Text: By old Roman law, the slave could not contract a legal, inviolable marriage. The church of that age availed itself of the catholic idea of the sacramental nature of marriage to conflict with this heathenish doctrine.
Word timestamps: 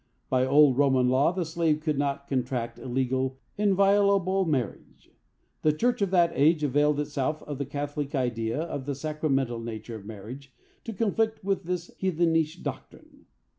By 0.31 0.47
old 0.47 0.79
Roman 0.79 1.09
law, 1.09 1.31
the 1.31 1.45
slave 1.45 1.79
could 1.81 1.99
not 1.99 2.27
contract 2.27 2.79
a 2.79 2.87
legal, 2.87 3.37
inviolable 3.55 4.45
marriage. 4.45 5.11
The 5.61 5.73
church 5.73 6.01
of 6.01 6.09
that 6.09 6.31
age 6.33 6.63
availed 6.63 6.99
itself 6.99 7.43
of 7.43 7.59
the 7.59 7.67
catholic 7.67 8.15
idea 8.15 8.59
of 8.59 8.87
the 8.87 8.95
sacramental 8.95 9.59
nature 9.59 9.93
of 9.95 10.07
marriage 10.07 10.55
to 10.85 10.93
conflict 10.93 11.43
with 11.43 11.65
this 11.65 11.91
heathenish 11.99 12.63
doctrine. 12.63 13.27